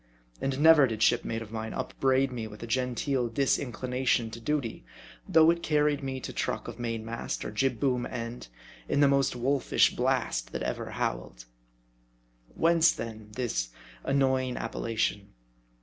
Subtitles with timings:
[0.41, 4.83] And never did shipmate of mine upbraid me with a genteel disinclination to duty,
[5.29, 8.47] though it carried me to truck of main mast, or jib boom end,
[8.89, 11.45] in the most wolfish blast that ever howled.
[12.55, 13.69] Whence then, this
[14.03, 15.33] annoying appellation